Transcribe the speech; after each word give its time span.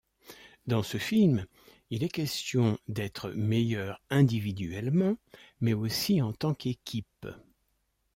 Dans 0.65 0.81
ce 0.81 0.97
film, 0.97 1.45
il 1.91 2.03
est 2.03 2.09
question 2.09 2.79
d'être 2.87 3.29
meilleur 3.29 4.01
individuellement 4.09 5.15
mais 5.59 5.75
aussi 5.75 6.23
en 6.23 6.33
tant 6.33 6.55
qu'équipe. 6.55 7.27